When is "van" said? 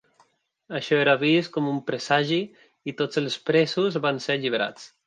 4.09-4.25